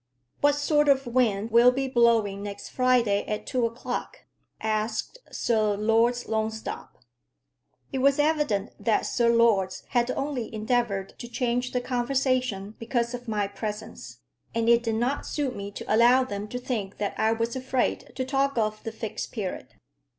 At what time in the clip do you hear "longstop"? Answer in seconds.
6.23-7.03